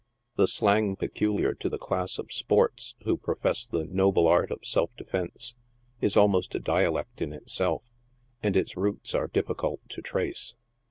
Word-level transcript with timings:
The 0.35 0.47
slang 0.47 0.95
peculiar 0.95 1.53
to 1.53 1.69
the 1.69 1.77
class 1.77 2.17
of" 2.17 2.33
sports" 2.33 2.95
who 3.03 3.17
profess 3.17 3.67
the" 3.67 3.85
noble 3.91 4.25
art 4.25 4.49
of 4.49 4.65
self 4.65 4.89
defence," 4.95 5.53
is 6.01 6.17
almost 6.17 6.55
a 6.55 6.59
dialect 6.59 7.21
in 7.21 7.31
itself, 7.31 7.83
and 8.41 8.57
its 8.57 8.75
roots 8.75 9.13
are 9.13 9.27
difficult 9.27 9.81
to 9.89 10.01
trace. 10.01 10.55